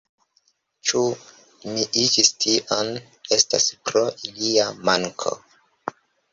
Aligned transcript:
Ĉu 0.91 1.01
mi 1.73 1.83
iĝis 2.05 2.33
tion, 2.45 2.91
estas 3.37 3.69
pro 3.91 4.05
ilia 4.33 4.69
manko. 4.91 5.39